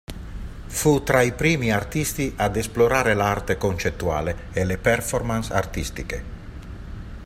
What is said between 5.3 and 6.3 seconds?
artistiche.